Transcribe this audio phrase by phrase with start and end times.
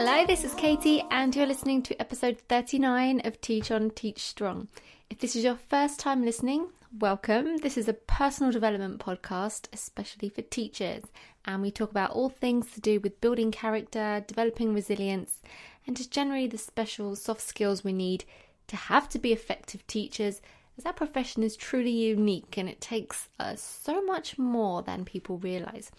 [0.00, 4.68] Hello, this is Katie, and you're listening to episode 39 of Teach On Teach Strong.
[5.10, 7.56] If this is your first time listening, welcome.
[7.56, 11.02] This is a personal development podcast, especially for teachers,
[11.46, 15.42] and we talk about all things to do with building character, developing resilience,
[15.84, 18.24] and just generally the special soft skills we need
[18.68, 20.40] to have to be effective teachers.
[20.78, 25.38] As our profession is truly unique and it takes us so much more than people
[25.38, 25.90] realize.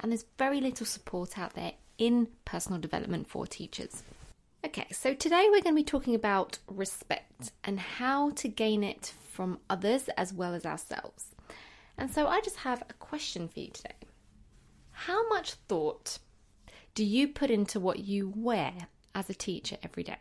[0.00, 4.02] And there's very little support out there in personal development for teachers.
[4.64, 9.12] Okay, so today we're going to be talking about respect and how to gain it
[9.30, 11.34] from others as well as ourselves.
[11.98, 13.94] And so I just have a question for you today.
[14.90, 16.18] How much thought
[16.94, 18.72] do you put into what you wear
[19.14, 20.18] as a teacher every day?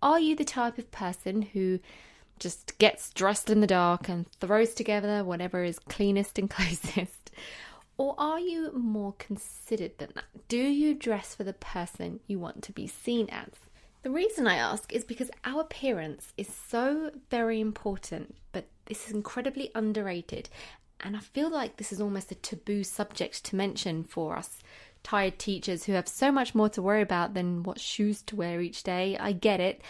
[0.00, 1.80] Are you the type of person who
[2.38, 7.30] just gets dressed in the dark and throws together whatever is cleanest and closest?
[8.02, 10.24] Or are you more considered than that?
[10.48, 13.52] Do you dress for the person you want to be seen as?
[14.02, 19.14] The reason I ask is because our appearance is so very important, but this is
[19.14, 20.48] incredibly underrated.
[20.98, 24.58] And I feel like this is almost a taboo subject to mention for us
[25.04, 28.60] tired teachers who have so much more to worry about than what shoes to wear
[28.60, 29.16] each day.
[29.16, 29.80] I get it.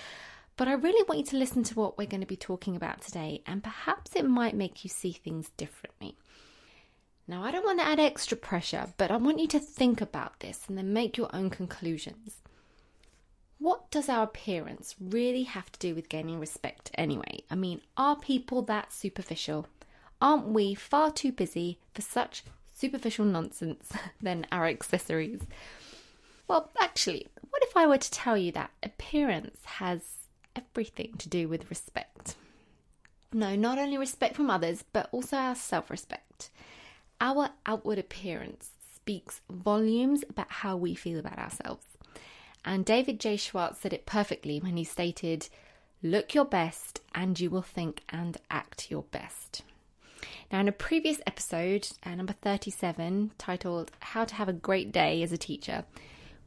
[0.59, 3.01] But I really want you to listen to what we're going to be talking about
[3.01, 6.19] today, and perhaps it might make you see things differently.
[7.29, 10.41] Now, I don't want to add extra pressure, but I want you to think about
[10.41, 12.39] this and then make your own conclusions.
[13.59, 17.45] What does our appearance really have to do with gaining respect anyway?
[17.49, 19.69] I mean, are people that superficial?
[20.21, 22.43] Aren't we far too busy for such
[22.75, 25.43] superficial nonsense than our accessories?
[26.49, 30.01] Well, actually, what if I were to tell you that appearance has
[30.57, 32.35] everything to do with respect?
[33.33, 36.51] No, not only respect from others, but also our self respect.
[37.23, 41.87] Our outward appearance speaks volumes about how we feel about ourselves.
[42.65, 43.37] And David J.
[43.37, 45.49] Schwartz said it perfectly when he stated,
[46.03, 49.63] Look your best, and you will think and act your best.
[50.51, 55.23] Now, in a previous episode, uh, number 37, titled How to Have a Great Day
[55.23, 55.85] as a Teacher,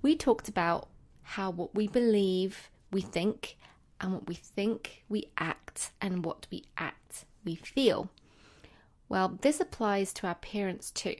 [0.01, 0.89] we talked about
[1.23, 3.55] how what we believe we think,
[4.01, 8.09] and what we think we act, and what we act we feel.
[9.09, 11.15] Well, this applies to our parents too.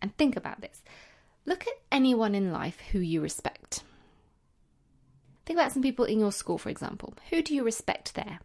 [0.00, 0.82] And think about this
[1.44, 3.82] look at anyone in life who you respect.
[5.44, 7.14] Think about some people in your school, for example.
[7.30, 8.38] Who do you respect there?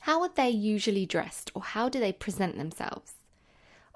[0.00, 3.14] How are they usually dressed or how do they present themselves?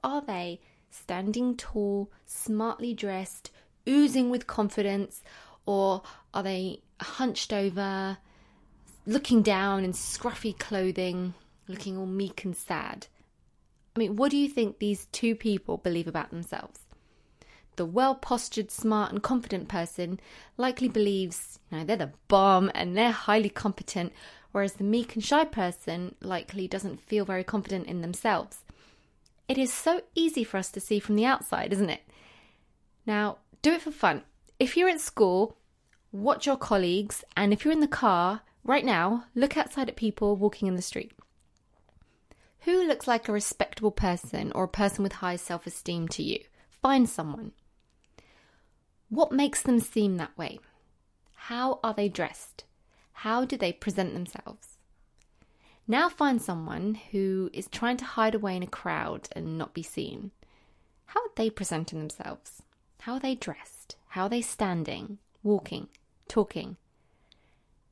[0.03, 3.51] Are they standing tall, smartly dressed,
[3.89, 5.23] oozing with confidence,
[5.67, 6.03] or
[6.33, 8.19] are they hunched over,
[9.05, 11.35] looking down in scruffy clothing,
[11.69, 13.09] looking all meek and sad?
[13.97, 16.81] I mean, what do you think these two people believe about themselves?
[17.77, 20.21] The well postured, smart, and confident person
[20.59, 24.13] likely believes, you know, they're the bomb and they're highly competent,
[24.53, 28.59] whereas the meek and shy person likely doesn't feel very confident in themselves.
[29.49, 32.03] It is so easy for us to see from the outside, isn't it?
[33.07, 34.25] Now, do it for fun.
[34.59, 35.57] If you're at school,
[36.13, 40.37] watch your colleagues, and if you're in the car right now, look outside at people
[40.37, 41.13] walking in the street.
[42.67, 46.41] Who looks like a respectable person or a person with high self esteem to you?
[46.69, 47.53] Find someone.
[49.09, 50.59] What makes them seem that way?
[51.35, 52.65] How are they dressed?
[53.13, 54.79] How do they present themselves?
[55.87, 59.85] Now find someone who is trying to hide away in a crowd and not be
[59.85, 60.33] seen.
[61.05, 62.65] How are they presenting themselves?
[63.03, 63.95] How are they dressed?
[64.09, 65.87] How are they standing, walking,
[66.27, 66.79] talking?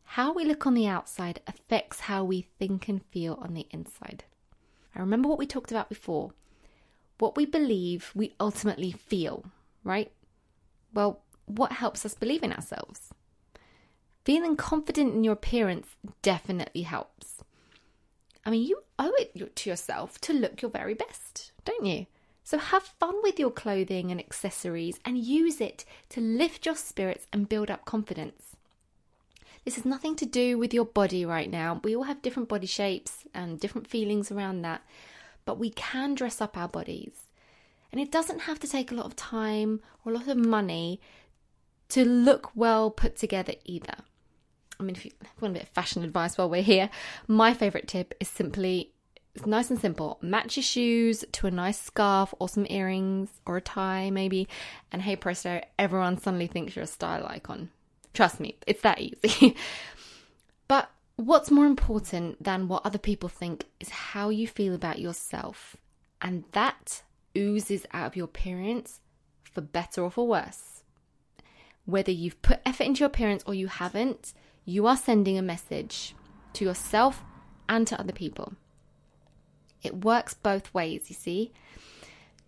[0.03, 4.25] How we look on the outside affects how we think and feel on the inside.
[4.95, 6.33] I remember what we talked about before.
[7.19, 9.45] What we believe, we ultimately feel,
[9.83, 10.13] right?
[10.93, 13.13] Well, what helps us believe in ourselves?
[14.25, 15.89] Feeling confident in your appearance
[16.23, 17.43] definitely helps.
[18.45, 22.07] I mean, you owe it to yourself to look your very best, don't you?
[22.43, 27.27] So have fun with your clothing and accessories and use it to lift your spirits
[27.33, 28.57] and build up confidence.
[29.65, 31.81] This has nothing to do with your body right now.
[31.83, 34.83] We all have different body shapes and different feelings around that,
[35.45, 37.13] but we can dress up our bodies.
[37.91, 41.01] And it doesn't have to take a lot of time or a lot of money
[41.91, 43.95] to look well put together either.
[44.79, 46.91] I mean, if you want a bit of fashion advice while we're here,
[47.27, 48.91] my favourite tip is simply
[49.35, 50.19] it's nice and simple.
[50.23, 54.47] Match your shoes to a nice scarf or some earrings or a tie, maybe,
[54.93, 57.71] and hey presto, everyone suddenly thinks you're a style icon.
[58.15, 59.57] Trust me, it's that easy.
[60.69, 65.77] but what's more important than what other people think is how you feel about yourself,
[66.23, 67.03] and that
[67.37, 69.01] oozes out of your appearance
[69.43, 70.85] for better or for worse.
[71.85, 74.33] Whether you've put effort into your appearance or you haven't,
[74.65, 76.15] you are sending a message
[76.55, 77.23] to yourself
[77.69, 78.55] and to other people.
[79.83, 81.53] It works both ways, you see.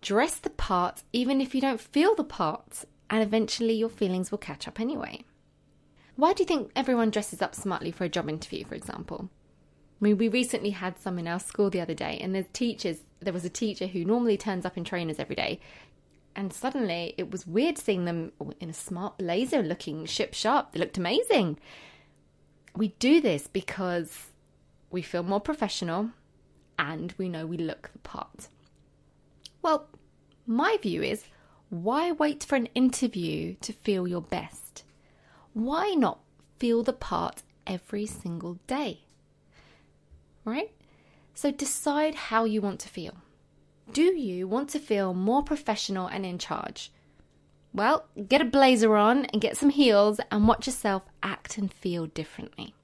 [0.01, 4.37] Dress the part even if you don't feel the part, and eventually your feelings will
[4.37, 5.23] catch up anyway.
[6.17, 9.29] Why do you think everyone dresses up smartly for a job interview, for example?
[10.01, 12.97] I mean, we recently had some in our school the other day, and there's teachers.
[13.19, 15.59] There was a teacher who normally turns up in trainers every day,
[16.35, 20.71] and suddenly it was weird seeing them in a smart blazer, looking ship sharp.
[20.71, 21.59] They looked amazing.
[22.75, 24.31] We do this because
[24.89, 26.09] we feel more professional,
[26.79, 28.47] and we know we look the part.
[29.61, 29.87] Well,
[30.47, 31.25] my view is
[31.69, 34.66] why wait for an interview to feel your best?
[35.57, 36.19] Why not
[36.59, 39.05] feel the part every single day?
[40.45, 40.69] Right?
[41.33, 43.15] So decide how you want to feel.
[43.91, 46.91] Do you want to feel more professional and in charge?
[47.73, 52.05] Well, get a blazer on and get some heels and watch yourself act and feel
[52.05, 52.75] differently.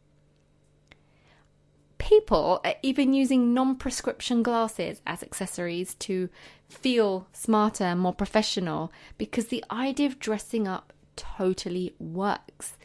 [1.99, 6.27] People are even using non prescription glasses as accessories to
[6.69, 12.77] feel smarter and more professional because the idea of dressing up totally works.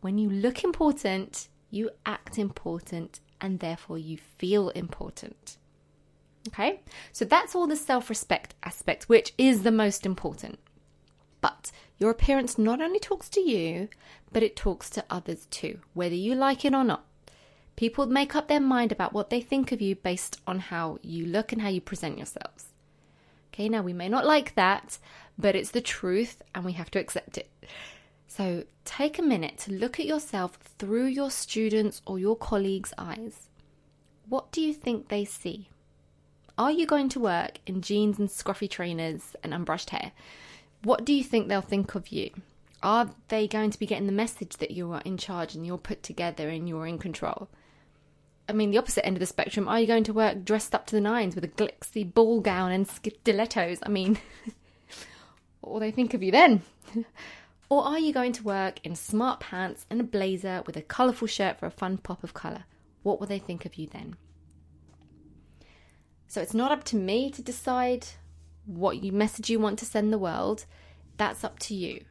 [0.00, 5.56] When you look important, you act important and therefore you feel important.
[6.48, 6.80] Okay,
[7.12, 10.58] so that's all the self respect aspect, which is the most important.
[11.40, 13.88] But your appearance not only talks to you,
[14.32, 17.04] but it talks to others too, whether you like it or not.
[17.74, 21.26] People make up their mind about what they think of you based on how you
[21.26, 22.65] look and how you present yourselves.
[23.56, 24.98] Okay, now we may not like that,
[25.38, 27.48] but it's the truth and we have to accept it.
[28.28, 33.48] So take a minute to look at yourself through your students' or your colleagues' eyes.
[34.28, 35.70] What do you think they see?
[36.58, 40.12] Are you going to work in jeans and scruffy trainers and unbrushed hair?
[40.82, 42.32] What do you think they'll think of you?
[42.82, 45.78] Are they going to be getting the message that you are in charge and you're
[45.78, 47.48] put together and you're in control?
[48.48, 49.68] I mean, the opposite end of the spectrum.
[49.68, 52.70] Are you going to work dressed up to the nines with a glitzy ball gown
[52.70, 53.78] and stilettos?
[53.82, 54.18] I mean,
[55.60, 56.62] what will they think of you then?
[57.68, 61.26] or are you going to work in smart pants and a blazer with a colourful
[61.26, 62.64] shirt for a fun pop of colour?
[63.02, 64.16] What will they think of you then?
[66.28, 68.06] So it's not up to me to decide
[68.64, 70.66] what you message you want to send the world.
[71.16, 72.04] That's up to you.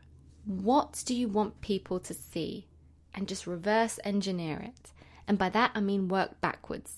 [0.46, 2.68] What do you want people to see?
[3.14, 4.92] And just reverse engineer it.
[5.28, 6.98] And by that, I mean work backwards.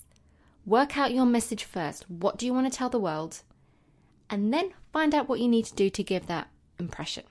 [0.65, 2.09] Work out your message first.
[2.09, 3.43] What do you want to tell the world?
[4.29, 7.23] And then find out what you need to do to give that impression.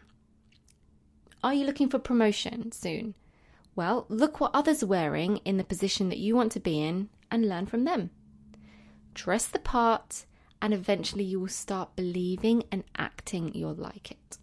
[1.45, 3.15] Are you looking for promotion soon?
[3.75, 7.11] Well, look what others are wearing in the position that you want to be in
[7.31, 8.11] and learn from them.
[9.13, 10.25] Dress the part,
[10.63, 14.39] and eventually you will start believing and acting you'll like it.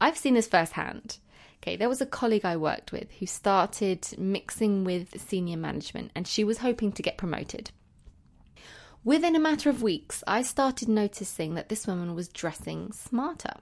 [0.00, 1.18] I've seen this firsthand.
[1.62, 6.26] Okay, there was a colleague I worked with who started mixing with senior management and
[6.26, 7.70] she was hoping to get promoted.
[9.04, 13.54] Within a matter of weeks, I started noticing that this woman was dressing smarter.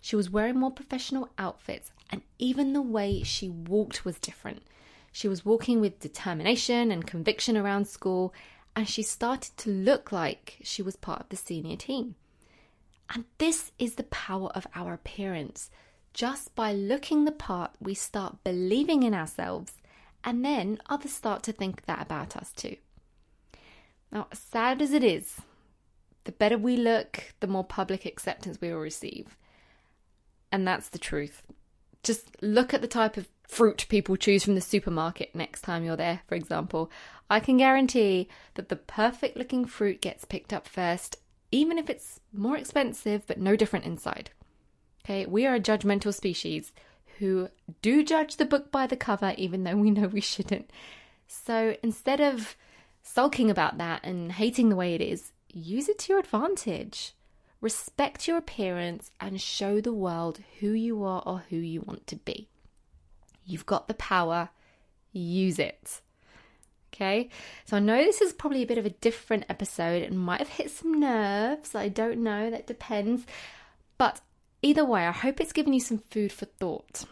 [0.00, 4.62] She was wearing more professional outfits, and even the way she walked was different.
[5.12, 8.32] She was walking with determination and conviction around school,
[8.76, 12.14] and she started to look like she was part of the senior team.
[13.10, 15.70] And this is the power of our appearance
[16.14, 19.74] just by looking the part, we start believing in ourselves,
[20.24, 22.76] and then others start to think that about us too.
[24.10, 25.40] Now, sad as it is,
[26.24, 29.36] the better we look, the more public acceptance we will receive.
[30.50, 31.42] And that's the truth.
[32.02, 35.96] Just look at the type of fruit people choose from the supermarket next time you're
[35.96, 36.90] there, for example.
[37.30, 41.16] I can guarantee that the perfect looking fruit gets picked up first,
[41.50, 44.30] even if it's more expensive but no different inside.
[45.04, 46.72] Okay, we are a judgmental species
[47.18, 47.48] who
[47.82, 50.70] do judge the book by the cover, even though we know we shouldn't.
[51.26, 52.56] So instead of
[53.02, 57.14] sulking about that and hating the way it is, use it to your advantage.
[57.60, 62.16] Respect your appearance and show the world who you are or who you want to
[62.16, 62.48] be.
[63.44, 64.50] You've got the power,
[65.12, 66.00] use it.
[66.94, 67.28] Okay,
[67.64, 70.48] so I know this is probably a bit of a different episode and might have
[70.48, 71.74] hit some nerves.
[71.74, 73.26] I don't know, that depends.
[73.98, 74.20] But
[74.62, 77.04] Either way, I hope it's given you some food for thought.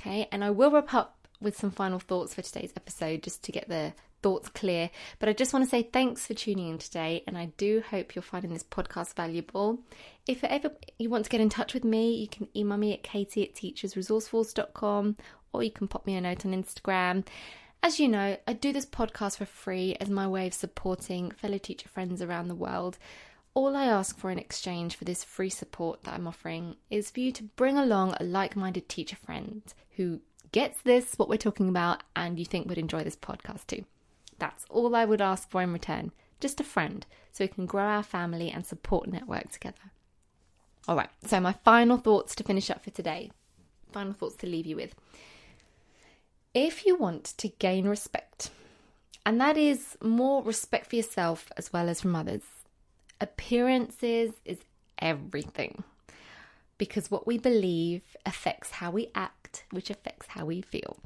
[0.00, 3.52] Okay, and I will wrap up with some final thoughts for today's episode just to
[3.52, 4.90] get the thoughts clear.
[5.18, 8.14] But I just want to say thanks for tuning in today, and I do hope
[8.14, 9.80] you're finding this podcast valuable.
[10.26, 13.02] If ever you want to get in touch with me, you can email me at
[13.02, 15.16] katie at teachersresourceforce.com
[15.52, 17.24] or you can pop me a note on Instagram.
[17.82, 21.58] As you know, I do this podcast for free as my way of supporting fellow
[21.58, 22.98] teacher friends around the world
[23.56, 27.20] all I ask for in exchange for this free support that I'm offering is for
[27.20, 29.62] you to bring along a like minded teacher friend
[29.96, 30.20] who
[30.52, 33.86] gets this, what we're talking about, and you think would enjoy this podcast too.
[34.38, 36.12] That's all I would ask for in return.
[36.38, 39.90] Just a friend, so we can grow our family and support network together.
[40.86, 43.30] All right, so my final thoughts to finish up for today.
[43.90, 44.94] Final thoughts to leave you with.
[46.52, 48.50] If you want to gain respect,
[49.24, 52.42] and that is more respect for yourself as well as from others,
[53.20, 54.58] appearances is
[54.98, 55.84] everything.
[56.78, 60.98] Because what we believe affects how we act, which affects how we feel.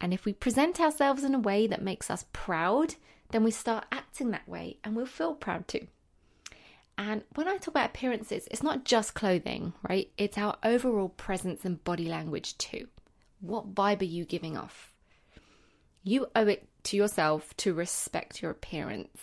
[0.00, 2.96] And if we present ourselves in a way that makes us proud,
[3.30, 5.86] then we start acting that way and we'll feel proud too.
[6.98, 10.10] And when I talk about appearances, it's not just clothing, right?
[10.16, 12.88] It's our overall presence and body language too.
[13.40, 14.92] What vibe are you giving off?
[16.02, 19.18] You owe it to yourself to respect your appearance.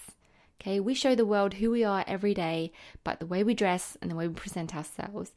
[0.63, 2.71] Okay, we show the world who we are every day
[3.03, 5.33] by the way we dress and the way we present ourselves.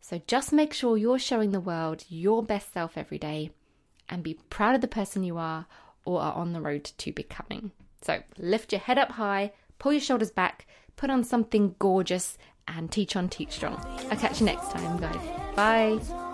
[0.00, 3.50] So just make sure you're showing the world your best self every day
[4.08, 5.66] and be proud of the person you are
[6.04, 7.72] or are on the road to becoming.
[8.02, 12.88] So lift your head up high, pull your shoulders back, put on something gorgeous, and
[12.92, 13.84] teach on Teach Strong.
[14.12, 15.56] I'll catch you next time, guys.
[15.56, 16.27] Bye.